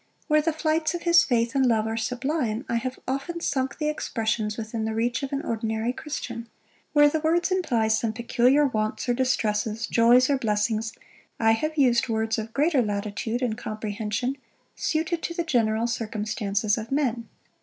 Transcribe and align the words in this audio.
Where 0.27 0.41
the 0.41 0.51
flights 0.51 0.95
of 0.95 1.03
his 1.03 1.21
faith 1.23 1.53
and 1.53 1.63
love 1.63 1.85
are 1.85 1.95
sublime, 1.95 2.65
I 2.67 2.77
have 2.77 2.97
often 3.07 3.39
sunk 3.39 3.77
the 3.77 3.87
expressions 3.87 4.57
within 4.57 4.83
the 4.83 4.95
reach 4.95 5.21
of 5.21 5.31
an 5.31 5.43
ordinary 5.43 5.93
Christian: 5.93 6.49
where 6.93 7.07
the 7.07 7.19
words 7.19 7.51
imply 7.51 7.87
some 7.87 8.11
peculiar 8.11 8.65
wants 8.65 9.07
or 9.07 9.13
distresses, 9.13 9.85
joys, 9.85 10.27
or 10.27 10.39
blessings, 10.39 10.93
I 11.39 11.51
have 11.51 11.77
used 11.77 12.09
words 12.09 12.39
of 12.39 12.51
greater 12.51 12.81
latitude 12.81 13.43
and 13.43 13.55
comprehension, 13.55 14.37
suited 14.75 15.21
to 15.21 15.35
the 15.35 15.43
general 15.43 15.85
circumstances 15.85 16.79
of 16.79 16.91
men. 16.91 17.27